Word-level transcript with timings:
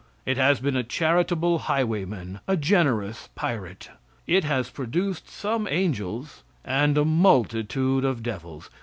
It 0.25 0.35
has 0.37 0.59
been 0.59 0.75
a 0.75 0.81
charitable 0.83 1.59
highwayman, 1.59 2.39
a 2.47 2.57
generous 2.57 3.29
pirate. 3.35 3.91
It 4.25 4.43
has 4.45 4.71
produced 4.71 5.29
some 5.29 5.67
angels 5.69 6.41
and 6.65 6.97
a 6.97 7.05
multitude 7.05 8.03
of 8.03 8.23
devils. 8.23 8.71